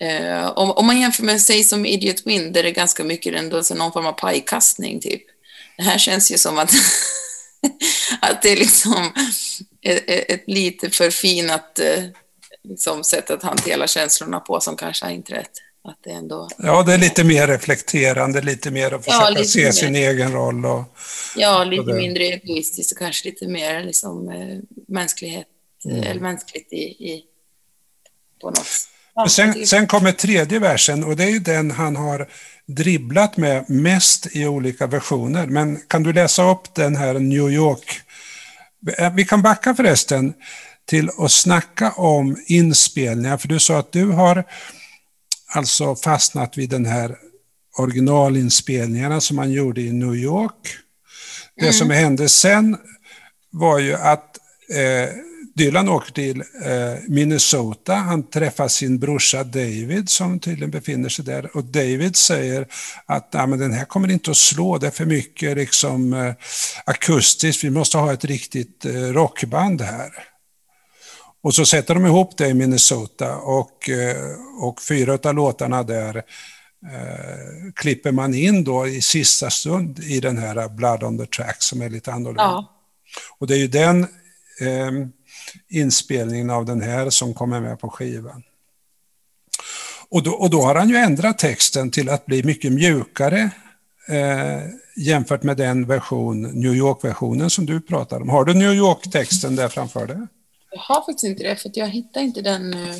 [0.00, 3.34] Eh, om, om, man jämför med, sig som Idiot Wind, där det är ganska mycket
[3.34, 5.22] ändå någon form av pajkastning, typ.
[5.76, 6.72] Det här känns ju som att,
[8.20, 9.12] att det är liksom
[9.82, 12.04] ett, ett lite förfinat eh,
[12.68, 15.50] liksom, sätt att hantera känslorna på som kanske har inträtt.
[15.84, 16.48] Att det ändå...
[16.58, 19.72] Ja, det är lite mer reflekterande, lite mer att försöka ja, se mer.
[19.72, 20.66] sin egen roll.
[20.66, 20.84] Och,
[21.36, 25.46] ja, lite och mindre egoistiskt och kanske lite mer liksom, eh, mänsklighet,
[25.84, 26.02] mm.
[26.02, 27.24] eller mänskligt i, i,
[28.40, 28.66] på något
[29.28, 32.28] sen, sen kommer tredje versen och det är ju den han har
[32.66, 35.46] dribblat med mest i olika versioner.
[35.46, 38.00] Men kan du läsa upp den här New York?
[38.98, 40.34] Eh, vi kan backa förresten
[40.86, 44.44] till att snacka om inspelningar, för du sa att du har
[45.52, 47.16] alltså fastnat vid den här
[47.78, 50.76] originalinspelningarna som man gjorde i New York.
[51.56, 51.72] Det mm.
[51.72, 52.76] som hände sen
[53.50, 54.38] var ju att
[54.70, 55.14] eh,
[55.54, 57.94] Dylan åker till eh, Minnesota.
[57.94, 61.56] Han träffar sin brorsa David som tydligen befinner sig där.
[61.56, 62.66] Och David säger
[63.06, 66.34] att men den här kommer inte att slå, det är för mycket liksom, eh,
[66.84, 67.64] akustiskt.
[67.64, 70.10] Vi måste ha ett riktigt eh, rockband här.
[71.42, 76.16] Och så sätter de ihop det i Minnesota och, eh, och fyra av låtarna där
[76.16, 81.62] eh, klipper man in då i sista stund i den här Blood on the Track
[81.62, 82.42] som är lite annorlunda.
[82.42, 82.76] Ja.
[83.38, 84.02] Och det är ju den
[84.60, 84.90] eh,
[85.68, 88.42] inspelningen av den här som kommer med på skivan.
[90.08, 93.50] Och då, och då har han ju ändrat texten till att bli mycket mjukare
[94.08, 94.62] eh,
[94.96, 98.28] jämfört med den version, New York-versionen som du pratar om.
[98.28, 100.16] Har du New York-texten där framför dig?
[100.70, 102.74] Jag har faktiskt inte det, för jag hittar inte den.
[102.74, 102.96] Eh,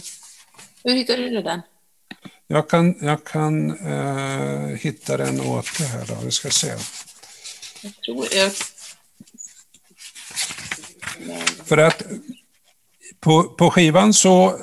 [0.85, 1.61] hur hittade du den?
[2.46, 6.74] Jag kan, jag kan uh, hitta den åt det här då, vi ska se.
[7.83, 8.52] Jag tror jag...
[11.64, 12.02] För att
[13.20, 14.59] på, på skivan så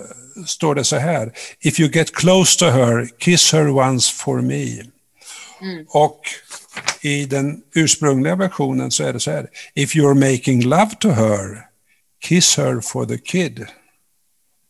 [0.48, 1.34] står det så här.
[1.60, 4.82] If you get close to her, kiss her once for me.
[5.62, 5.86] Mm.
[5.89, 6.22] Och
[7.02, 9.48] i den ursprungliga versionen så är det så här.
[9.74, 11.66] If you're making love to her,
[12.21, 13.67] kiss her for the kid.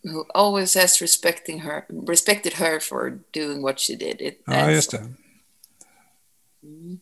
[0.04, 4.22] Who always has respecting her, respected her for doing what she did.
[4.22, 5.04] It, ja, just det.
[6.64, 7.00] Mm.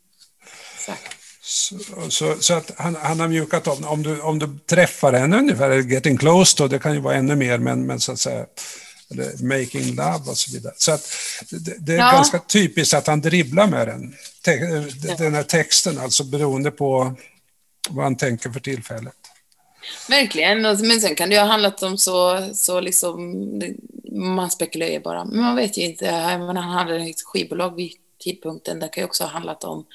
[1.41, 1.75] Så,
[2.09, 3.85] så, så, att han, han har mjukat om.
[3.85, 7.35] Om du, om du träffar henne ungefär, getting close då, det kan ju vara ännu
[7.35, 8.45] mer, men, men så att säga,
[9.11, 10.73] eller making love och så vidare.
[10.77, 11.09] Så att
[11.49, 12.11] det, det är ja.
[12.11, 14.57] ganska typiskt att han dribblar med den, te,
[15.17, 17.15] den här texten, alltså beroende på
[17.89, 19.13] vad han tänker för tillfället.
[20.09, 23.41] Verkligen, men sen kan det ju ha handlat om så, så liksom,
[24.11, 28.79] man spekulerar ju bara, men man vet ju inte, han hade ett skivbolag vid tidpunkten,
[28.79, 29.85] det kan ju också ha handlat om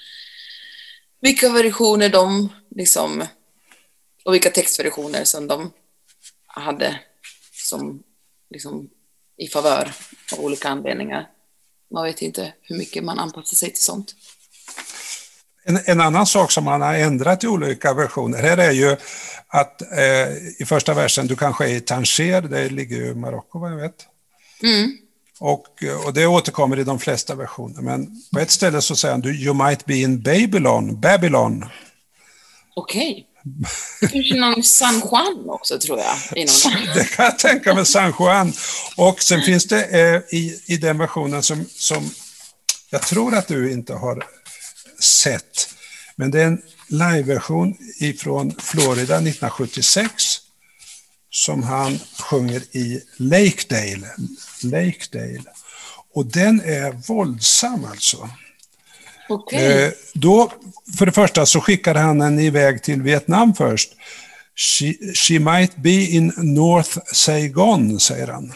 [1.20, 3.24] vilka versioner de, liksom,
[4.24, 5.72] och vilka textversioner som de
[6.46, 7.00] hade
[7.52, 8.02] som,
[8.50, 8.90] liksom,
[9.36, 9.92] i favör
[10.32, 11.30] av olika anledningar.
[11.90, 14.14] Man vet inte hur mycket man anpassar sig till sånt.
[15.64, 18.96] En, en, annan sak som man har ändrat i olika versioner här är ju
[19.48, 23.58] att eh, i första versen, du kanske är i Tanger, det ligger ju i Marocko
[23.58, 24.06] vad jag vet.
[24.62, 24.96] Mm.
[25.40, 25.66] Och,
[26.06, 29.34] och det återkommer i de flesta versioner, men på ett ställe så säger han du,
[29.34, 31.64] you might be in Babylon, Babylon.
[32.76, 33.10] Okej.
[33.10, 34.10] Okay.
[34.10, 36.16] Kanske någon San Juan också, tror jag.
[36.94, 38.52] det kan jag tänka mig, San Juan.
[38.96, 42.10] Och sen finns det eh, i, i den versionen som, som
[42.90, 44.24] jag tror att du inte har
[45.00, 45.74] sett,
[46.16, 50.40] men det är en liveversion ifrån Florida 1976
[51.30, 54.06] som han sjunger i Lakedale.
[54.62, 55.50] Lakedale.
[56.14, 58.28] Och den är våldsam alltså.
[59.28, 59.64] Okay.
[59.64, 60.52] Eh, då,
[60.98, 63.92] för det första så skickade han henne iväg till Vietnam först.
[64.56, 68.52] She, she might be in North Saigon, säger han.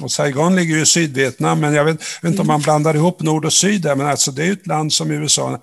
[0.00, 3.22] Och Saigon ligger ju i Sydvietnam, men jag vet, vet inte om man blandar ihop
[3.22, 5.62] nord och syd där, men alltså det är ett land som USA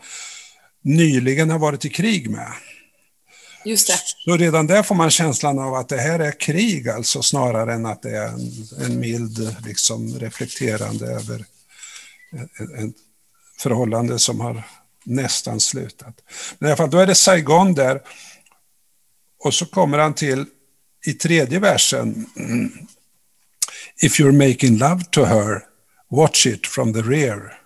[0.83, 2.51] nyligen har varit i krig med.
[3.65, 3.99] Just det.
[4.25, 7.85] Så redan där får man känslan av att det här är krig alltså snarare än
[7.85, 8.51] att det är en,
[8.85, 11.45] en mild liksom, reflekterande över
[12.77, 12.95] ett
[13.59, 14.63] förhållande som har
[15.03, 16.15] nästan slutat.
[16.59, 18.01] Men i alla fall, då är det Saigon där.
[19.43, 20.45] Och så kommer han till
[21.05, 22.25] i tredje versen.
[24.01, 25.67] If you're making love to her,
[26.09, 27.57] watch it from the rear.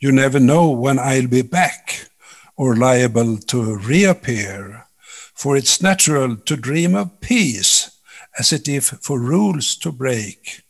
[0.00, 2.08] You never know when I'll be back
[2.56, 4.86] or liable to reappear.
[5.34, 7.90] For it's natural to dream of peace,
[8.38, 10.62] as it if for rules to break.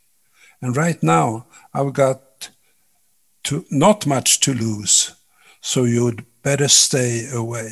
[0.61, 2.49] And right now, I've got
[3.45, 5.15] to, not much to lose,
[5.61, 7.71] so you'd better stay away.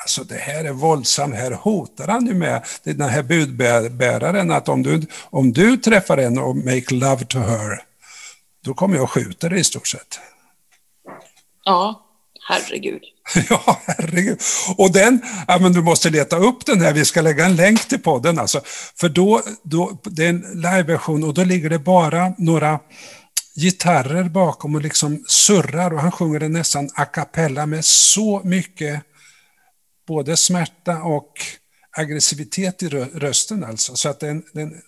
[0.00, 4.82] Alltså det här är våldsamt, här hotar han ju med den här budbäraren att om
[4.82, 7.82] du, om du träffar en och make love to her,
[8.64, 10.20] då kommer jag och skjuter dig i stort sett.
[11.64, 12.06] Ja,
[12.48, 13.02] herregud.
[13.50, 14.40] ja, herregud.
[14.76, 17.88] Och den, ja, men du måste leta upp den här, vi ska lägga en länk
[17.88, 18.60] till podden alltså.
[18.96, 22.78] För då, då det är en liveversion och då ligger det bara några
[23.56, 29.02] gitarrer bakom och liksom surrar och han sjunger den nästan a cappella med så mycket
[30.10, 31.32] både smärta och
[31.96, 33.96] aggressivitet i rösten alltså.
[33.96, 34.82] Så att det är en, det är en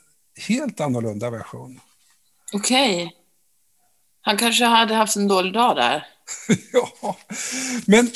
[0.48, 1.80] helt annorlunda version.
[2.52, 2.94] Okej.
[2.96, 3.16] Okay.
[4.20, 6.06] Han kanske hade haft en dålig dag där.
[6.72, 7.16] ja,
[7.86, 8.10] men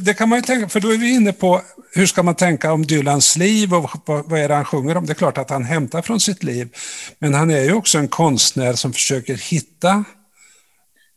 [0.00, 1.62] det kan man ju tänka, för då är vi inne på
[1.92, 5.06] hur ska man tänka om Dylans liv och vad är det han sjunger om?
[5.06, 6.76] Det är klart att han hämtar från sitt liv,
[7.18, 10.04] men han är ju också en konstnär som försöker hitta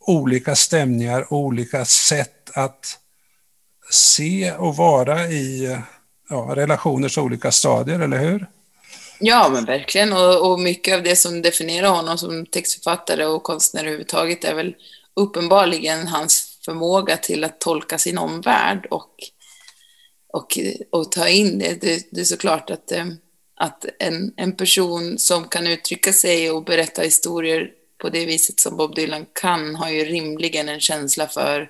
[0.00, 2.98] olika stämningar, olika sätt att
[3.90, 5.78] se och vara i
[6.28, 8.46] ja, relationers olika stadier, eller hur?
[9.18, 10.12] Ja, men verkligen.
[10.12, 14.74] Och, och mycket av det som definierar honom som textförfattare och konstnär överhuvudtaget är väl
[15.14, 19.10] uppenbarligen hans förmåga till att tolka sin omvärld och,
[20.32, 20.58] och,
[20.90, 21.80] och ta in det.
[21.80, 22.08] det.
[22.10, 23.06] Det är såklart att, eh,
[23.56, 28.76] att en, en person som kan uttrycka sig och berätta historier på det viset som
[28.76, 31.68] Bob Dylan kan har ju rimligen en känsla för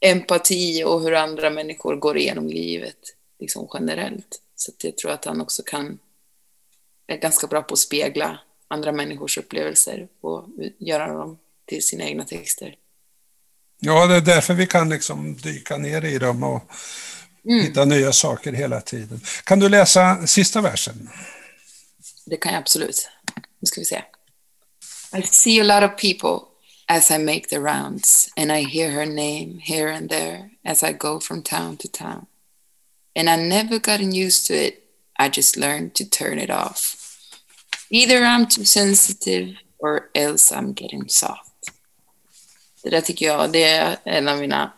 [0.00, 2.98] empati och hur andra människor går igenom livet
[3.40, 4.40] liksom generellt.
[4.56, 5.98] Så jag tror att han också kan
[7.06, 10.44] är ganska bra på att spegla andra människors upplevelser och
[10.78, 12.76] göra dem till sina egna texter.
[13.80, 16.62] Ja, det är därför vi kan liksom dyka ner i dem och
[17.44, 17.64] mm.
[17.64, 19.20] hitta nya saker hela tiden.
[19.44, 21.10] Kan du läsa sista versen?
[22.26, 23.08] Det kan jag absolut.
[23.58, 24.02] Nu ska vi se.
[25.18, 26.55] I see a lot of people
[26.88, 30.92] as I make the rounds and I hear her name here and there as I
[30.92, 32.26] go from town to town.
[33.14, 34.82] And I never gotten used to it.
[35.18, 36.96] I just learned to turn it off.
[37.90, 41.52] Either I'm too sensitive or else I'm getting soft.
[42.82, 44.72] Det där tycker jag det är en av mina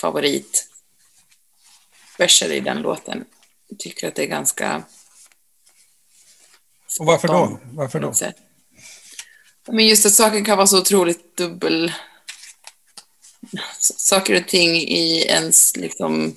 [0.00, 3.24] favoritverser i den låten.
[3.68, 4.84] Jag tycker att det är ganska...
[7.00, 7.60] Och varför då?
[7.64, 8.12] Varför då?
[9.68, 11.92] Men just att saker kan vara så otroligt dubbel...
[13.80, 16.36] Saker och ting i ens, liksom,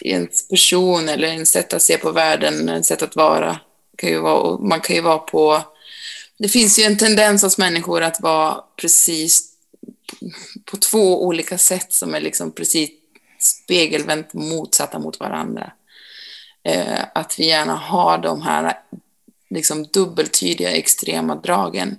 [0.00, 3.60] i ens person eller ens sätt att se på världen, ens sätt att vara.
[3.96, 5.62] Kan ju vara man kan ju vara på
[6.38, 9.50] det finns ju en tendens hos människor att vara precis
[10.64, 12.90] på två olika sätt som är liksom precis
[13.38, 15.72] spegelvänt motsatta mot varandra.
[16.64, 18.78] Eh, att vi gärna har de här
[19.54, 21.98] liksom dubbeltydiga extrema dragen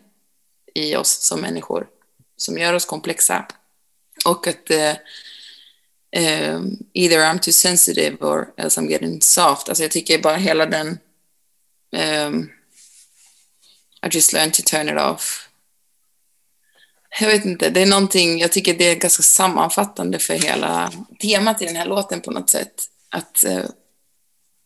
[0.76, 1.88] i oss som människor
[2.38, 3.48] som gör oss komplexa.
[4.26, 4.96] Och att eh,
[6.12, 6.62] eh,
[6.94, 9.70] either I'm too sensitive or else I'm getting soft.
[9.70, 11.00] Alltså jag tycker bara hela den
[11.96, 12.50] ehm, um,
[14.06, 15.50] i just learned to turn it off.
[17.20, 21.62] Jag vet inte, det är någonting, jag tycker det är ganska sammanfattande för hela temat
[21.62, 22.84] i den här låten på något sätt.
[23.10, 23.66] Att, eh,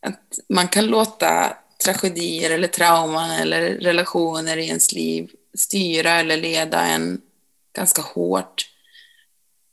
[0.06, 6.80] att man kan låta tragedier eller trauman eller relationer i ens liv styra eller leda
[6.80, 7.20] en
[7.76, 8.70] ganska hårt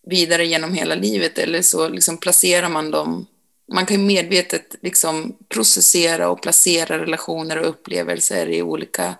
[0.03, 3.27] vidare genom hela livet eller så liksom placerar man dem
[3.73, 9.15] man kan medvetet liksom processera och placera relationer och upplevelser i olika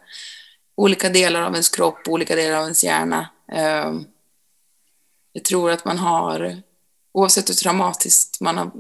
[0.78, 3.30] olika delar av ens kropp, olika delar av ens hjärna.
[3.52, 4.06] Ehm,
[5.34, 6.62] jag tror att man har,
[7.12, 8.72] oavsett hur traumatiskt man har,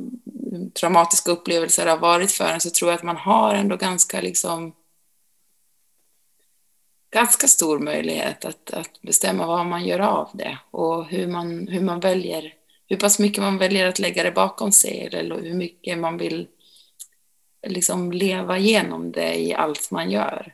[0.74, 4.74] traumatiska upplevelser har varit för en, så tror jag att man har ändå ganska liksom
[7.14, 11.82] ganska stor möjlighet att, att bestämma vad man gör av det och hur man, hur
[11.82, 12.54] man väljer,
[12.90, 16.48] hur pass mycket man väljer att lägga det bakom sig eller hur mycket man vill
[17.68, 20.54] liksom leva igenom det i allt man gör.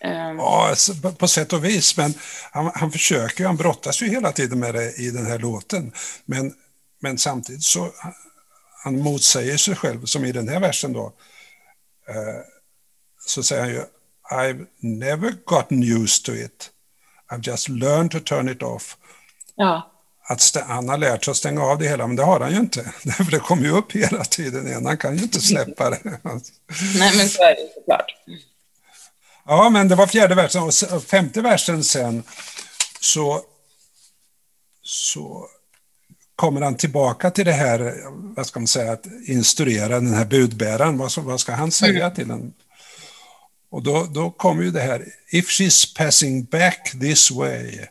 [0.00, 0.36] Ehm.
[0.36, 1.96] Ja, alltså, på sätt och vis.
[1.96, 2.14] Men
[2.52, 5.92] han, han försöker, han brottas ju hela tiden med det i den här låten.
[6.24, 6.54] Men,
[7.00, 7.90] men samtidigt så
[8.84, 11.12] han motsäger sig själv, som i den här versen då.
[12.08, 12.40] Eh,
[13.26, 13.84] så säger han ju
[14.32, 16.70] I've never gotten used to it.
[17.30, 18.96] I've just learned to turn it off.
[19.54, 19.88] Ja.
[20.28, 22.56] Att han har lärt sig att stänga av det hela, men det har han ju
[22.56, 22.82] inte.
[23.16, 24.86] För det kommer ju upp hela tiden igen.
[24.86, 26.00] Han kan ju inte släppa det.
[26.98, 28.06] Nej, men så är det såklart.
[29.44, 30.62] Ja, men det var fjärde versen.
[30.62, 32.22] Och femte versen sen
[33.00, 33.40] så,
[34.82, 35.48] så
[36.42, 37.94] kommer han tillbaka till det här,
[38.36, 40.98] vad ska man säga, att instruera den här budbäraren.
[40.98, 42.14] Vad, vad ska han säga mm.
[42.14, 42.52] till den?
[43.70, 47.86] Och då, då kommer ju det här, if she's passing back this way,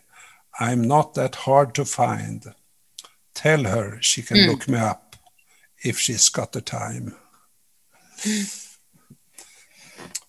[0.62, 2.52] I'm not that hard to find.
[3.34, 4.50] Tell her she can mm.
[4.50, 5.12] look me up.
[5.84, 7.16] if she's got the time.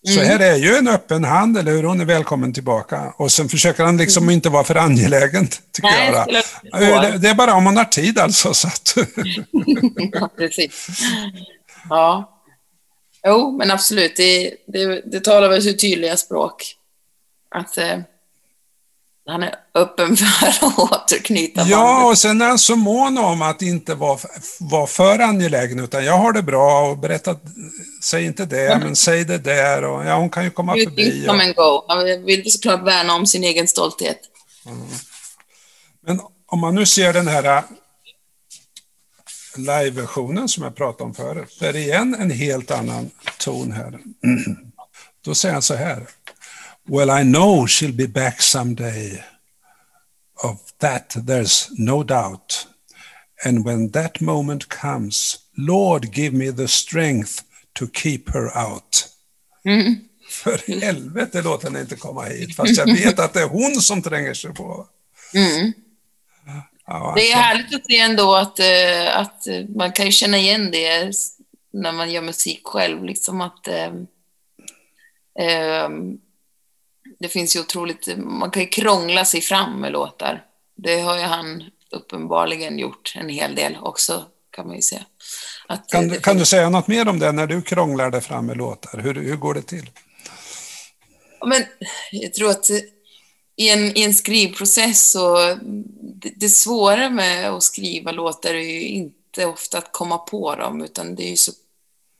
[0.07, 1.83] Så här är ju en öppen hand, eller hur?
[1.83, 3.13] Hon är välkommen tillbaka.
[3.17, 6.11] Och sen försöker han liksom inte vara för angelägen, tycker Nej,
[6.71, 7.03] jag.
[7.03, 8.53] Det, det är bara om man har tid alltså.
[8.53, 8.95] Så att...
[10.11, 10.87] ja, precis.
[11.89, 12.29] Ja.
[13.27, 14.15] Jo, men absolut.
[14.15, 16.75] Det, det, det talar väl sitt tydliga språk.
[17.51, 17.99] Att eh,
[19.25, 21.71] han är öppen för att återknyta bandet.
[21.71, 24.19] Ja, och sen är han så mån om att inte vara,
[24.59, 27.35] vara för angelägen, utan jag har det bra och berätta,
[28.03, 28.83] säg inte det, mm.
[28.83, 31.25] men säg det där och ja, hon kan ju komma you förbi.
[31.27, 31.85] Come and go.
[31.87, 34.19] Han vill såklart värna om sin egen stolthet.
[34.65, 34.87] Mm.
[36.05, 37.63] Men om man nu ser den här äh,
[39.57, 43.99] live-versionen som jag pratade om förut, så är igen en helt annan ton här.
[45.25, 46.07] Då säger han så här.
[46.87, 49.23] Well, I know she'll be back someday.
[50.43, 52.67] Of that, there's no doubt.
[53.45, 57.43] And when that moment comes, Lord, give me the strength
[57.75, 59.07] to keep her out.
[59.65, 59.95] Mm.
[60.29, 64.01] För helvete, låt henne inte komma hit, fast jag vet att det är hon som
[64.01, 64.87] tränger sig på.
[65.33, 65.73] Mm.
[66.85, 71.11] Ja, det är härligt att se ändå att, eh, att man kan känna igen det
[71.73, 73.93] när man gör musik själv, liksom att eh,
[75.39, 75.89] eh,
[77.23, 80.43] det finns ju otroligt, man kan ju krångla sig fram med låtar.
[80.75, 85.05] Det har ju han uppenbarligen gjort en hel del också, kan man ju säga.
[85.67, 88.45] Att, kan, du, kan du säga något mer om det när du krånglar dig fram
[88.45, 88.99] med låtar?
[88.99, 89.89] Hur, hur går det till?
[91.45, 91.63] Men
[92.11, 92.69] jag tror att
[93.55, 95.57] i en, i en skrivprocess så
[96.01, 100.83] det, det svåra med att skriva låtar är ju inte ofta att komma på dem,
[100.83, 101.51] utan det är ju så,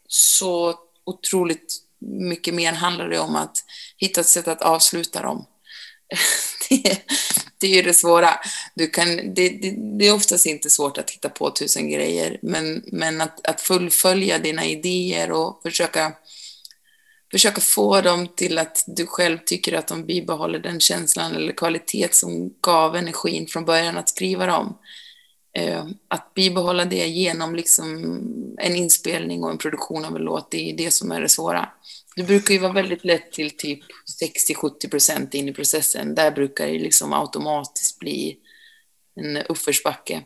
[0.07, 3.57] så otroligt mycket mer handlar det om att
[3.97, 5.45] hitta ett sätt att avsluta dem.
[6.69, 7.01] det,
[7.57, 8.29] det är ju det svåra.
[8.75, 12.83] Du kan, det, det, det, är oftast inte svårt att hitta på tusen grejer, men,
[12.85, 16.13] men att, att fullfölja dina idéer och försöka,
[17.31, 22.07] försöka få dem till att du själv tycker att de bibehåller den känslan eller kvalitet
[22.11, 24.77] som gav energin från början att skriva dem.
[25.55, 28.17] Eh, att bibehålla det genom liksom
[28.57, 31.69] en inspelning och en produktion av en låt, det är det som är det svåra.
[32.15, 33.79] Det brukar ju vara väldigt lätt till typ
[34.21, 36.15] 60-70 procent in i processen.
[36.15, 38.37] Där brukar det liksom automatiskt bli
[39.15, 40.23] en uppförsbacke.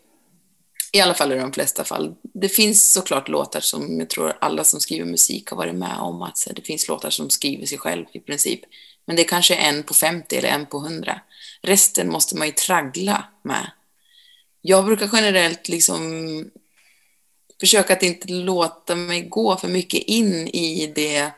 [0.91, 2.15] I alla fall i de flesta fall.
[2.21, 6.21] Det finns såklart låtar som jag tror alla som skriver musik har varit med om.
[6.21, 8.59] att Det finns låtar som skriver sig själv i princip.
[9.05, 11.21] Men det är kanske en på 50 eller en på 100.
[11.61, 13.71] Resten måste man ju traggla med.
[14.69, 16.01] Jag brukar generellt liksom
[17.59, 21.31] försöka att inte låta mig gå för mycket in i det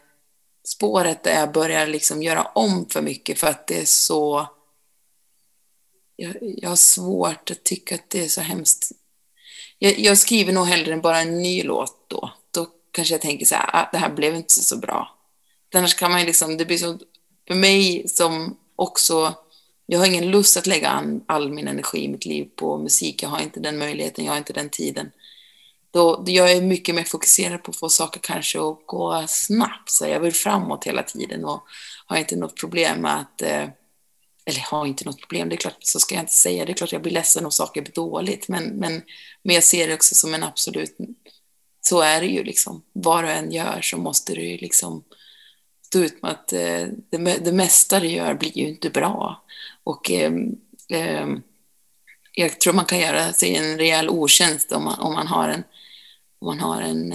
[0.67, 4.47] spåret där jag börjar liksom göra om för mycket för att det är så...
[6.15, 8.91] Jag, jag har svårt att tycka att det är så hemskt.
[9.77, 12.31] Jag, jag skriver nog hellre än bara en ny låt då.
[12.51, 15.17] Då kanske jag tänker så här, ah, det här blev inte så bra.
[15.75, 16.99] Annars kan man ju liksom, det blir så,
[17.47, 19.35] för mig som också,
[19.89, 23.23] jag har ingen lust att lägga an, all min energi i mitt liv på musik.
[23.23, 25.11] Jag har inte den möjligheten, jag har inte den tiden
[25.91, 29.89] då, jag är mycket mer fokuserad på att få saker kanske att gå snabbt.
[29.89, 31.63] Så jag vill framåt hela tiden och
[32.05, 33.67] har inte något problem med att eh,
[34.45, 36.73] eller har inte något problem, det är klart, så ska jag inte säga, det är
[36.73, 39.01] klart jag blir ledsen om saker blir dåligt, men, men,
[39.43, 40.97] men jag ser det också som en absolut,
[41.81, 45.03] så är det ju liksom, vad du än gör så måste du ju liksom
[45.85, 49.43] stå ut med att eh, det, det mesta du gör blir ju inte bra.
[49.83, 50.31] Och eh,
[50.89, 51.27] eh,
[52.33, 55.63] jag tror man kan göra sig en rejäl otjänst om man, om man har en
[56.41, 57.13] man har en,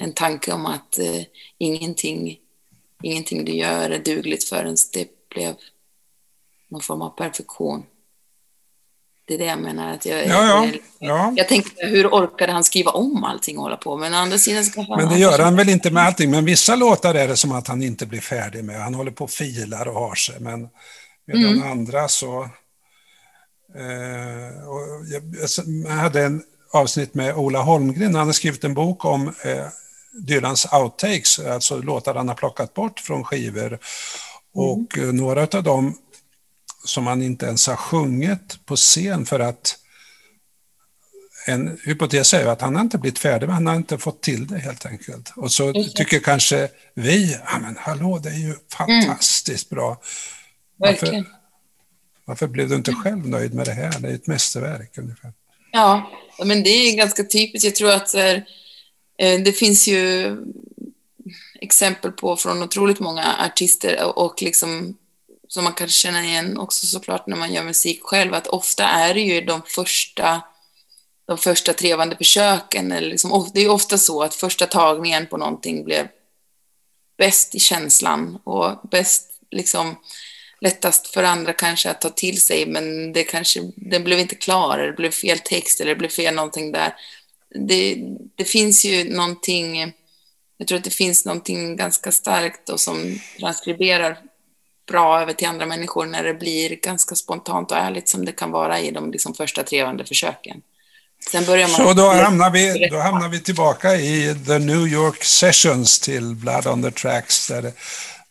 [0.00, 1.22] en tanke om att eh,
[1.58, 2.38] ingenting,
[3.02, 5.54] ingenting du gör är dugligt förrän det blev
[6.68, 7.82] någon form av perfektion.
[9.24, 9.92] Det är det jag menar.
[9.92, 11.32] Att jag, ja, ja, ja.
[11.36, 13.96] jag tänkte, hur orkade han skriva om allting och hålla på?
[13.96, 16.30] Men å andra sidan så kanske Men det gör han väl inte med allting.
[16.30, 18.80] Men vissa låtar är det som att han inte blir färdig med.
[18.80, 20.40] Han håller på och filar och har sig.
[20.40, 20.68] Men
[21.28, 21.70] medan mm.
[21.70, 22.42] andra så...
[23.74, 25.22] Eh, och jag,
[25.84, 28.14] jag hade en avsnitt med Ola Holmgren.
[28.14, 29.66] Han har skrivit en bok om eh,
[30.12, 33.66] Dylans outtakes, alltså låtar han har plockat bort från skivor.
[33.66, 33.78] Mm.
[34.54, 35.98] Och eh, några av dem
[36.84, 39.78] som han inte ens har sjungit på scen för att
[41.46, 44.46] en hypotes är att han har inte blivit färdig, men han har inte fått till
[44.46, 45.32] det helt enkelt.
[45.36, 45.84] Och så mm.
[45.94, 49.80] tycker kanske vi, ja men hallå, det är ju fantastiskt mm.
[49.80, 50.00] bra.
[50.78, 51.24] Varför,
[52.24, 54.00] varför blev du inte själv nöjd med det här?
[54.00, 55.32] Det är ett mästerverk ungefär.
[55.72, 56.10] Ja,
[56.44, 57.64] men det är ganska typiskt.
[57.64, 58.46] Jag tror att här,
[59.18, 60.36] eh, det finns ju
[61.60, 64.96] exempel på från otroligt många artister och liksom
[65.48, 69.14] som man kan känna igen också såklart när man gör musik själv, att ofta är
[69.14, 70.42] det ju de första
[71.26, 72.92] de första trevande försöken.
[72.92, 76.08] Eller liksom, det är ofta så att första tagningen på någonting blev
[77.18, 79.96] bäst i känslan och bäst, liksom,
[80.60, 84.78] lättast för andra kanske att ta till sig, men det kanske, den blev inte klar,
[84.78, 86.94] eller det blev fel text, eller det blev fel någonting där.
[87.68, 87.96] Det,
[88.36, 89.92] det finns ju någonting,
[90.58, 94.18] jag tror att det finns någonting ganska starkt och som transkriberar
[94.88, 98.50] bra över till andra människor när det blir ganska spontant och ärligt som det kan
[98.50, 100.62] vara i de liksom, första trevande försöken.
[101.30, 101.76] Sen börjar man...
[101.76, 106.66] Så då hamnar, vi, då hamnar vi tillbaka i The New York Sessions till Blood
[106.66, 107.48] on the Tracks.
[107.48, 107.72] Där det,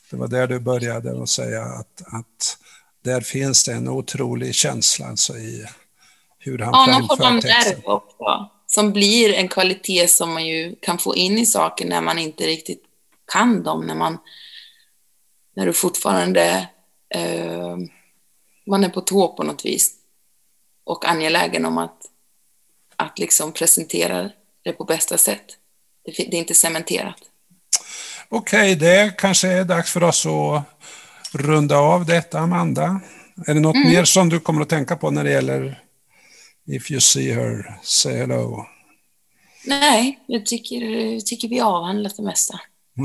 [0.10, 2.58] det var där du började att säga att, att
[3.04, 5.66] där finns det en otrolig känsla alltså i
[6.40, 7.82] hur han ja, framför texten.
[7.86, 8.50] Ja, också.
[8.66, 12.48] Som blir en kvalitet som man ju kan få in i saker när man inte
[12.48, 12.84] riktigt
[13.32, 13.86] kan dem.
[13.88, 14.18] När, man,
[15.56, 16.70] när du fortfarande
[17.10, 17.78] eh,
[18.68, 19.94] man är på tå på något vis
[20.84, 22.02] och angelägen om att
[22.98, 24.30] att liksom presentera
[24.62, 25.58] det på bästa sätt.
[26.04, 27.27] Det, är inte cementerat.
[28.30, 30.64] Okej, okay, det kanske är dags för oss att
[31.32, 33.02] runda av detta, Amanda.
[33.48, 33.88] Är det något mm.
[33.88, 35.82] mer som du kommer att tänka på när det gäller
[36.68, 38.66] If you see her, say hello?
[39.66, 40.82] Nej, jag tycker,
[41.14, 42.60] jag tycker vi avhandlat det mesta.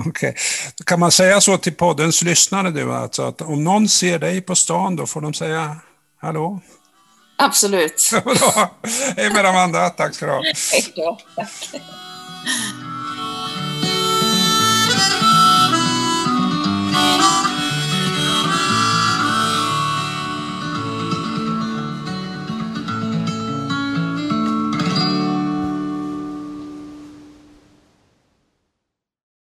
[0.06, 0.30] Okej.
[0.30, 0.34] Okay.
[0.86, 4.54] Kan man säga så till poddens lyssnare nu, alltså att om någon ser dig på
[4.54, 5.76] stan, då får de säga
[6.20, 6.60] hallå?
[7.38, 8.10] Absolut.
[9.16, 10.42] Hej med Amanda, tack ska du ha.
[10.72, 11.82] Hej då, tack.